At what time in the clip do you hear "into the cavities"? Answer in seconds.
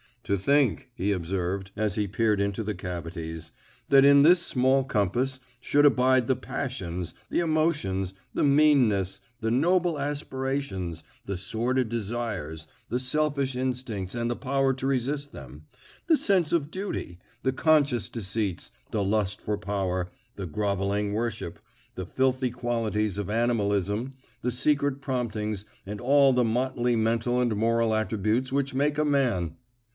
2.41-3.51